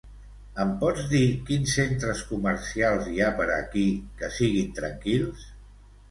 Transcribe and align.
Em 0.61 0.69
pots 0.83 1.01
dir 1.09 1.19
quins 1.49 1.75
centres 1.79 2.23
comercials 2.29 3.09
hi 3.17 3.21
ha 3.25 3.27
per 3.41 3.47
aquí 3.57 3.83
que 4.23 4.31
siguin 4.39 4.73
tranquils? 4.79 5.45